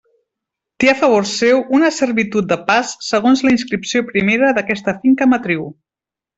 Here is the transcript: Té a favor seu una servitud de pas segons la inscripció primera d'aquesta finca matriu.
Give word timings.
Té 0.83 0.87
a 0.93 0.95
favor 1.01 1.27
seu 1.31 1.61
una 1.81 1.91
servitud 1.99 2.49
de 2.53 2.57
pas 2.71 2.95
segons 3.11 3.45
la 3.49 3.55
inscripció 3.59 4.03
primera 4.11 4.53
d'aquesta 4.59 4.99
finca 5.07 5.33
matriu. 5.37 5.73